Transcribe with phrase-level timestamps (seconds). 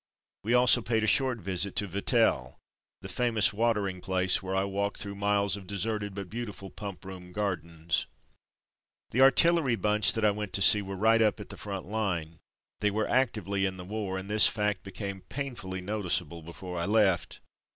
[0.43, 2.55] We also paid a short visit to Vittel,
[3.03, 7.31] the famous watering place, where I walked through miles of deserted but beautiful Pump Room
[7.31, 8.07] gardens.
[9.11, 12.39] The artillery bunch that I went to see were right up at the front line.
[12.79, 15.61] They were actively in the war, and this fact became Visits to Shelled Areas 275
[15.61, 17.39] painfully noticeable before I left.